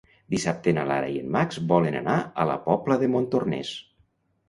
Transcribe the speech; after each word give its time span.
Dissabte 0.35 0.73
na 0.77 0.85
Lara 0.91 1.11
i 1.17 1.19
en 1.25 1.29
Max 1.37 1.61
volen 1.73 2.01
anar 2.01 2.17
a 2.25 2.49
la 2.55 2.59
Pobla 2.67 3.01
de 3.07 3.15
Montornès. 3.19 3.79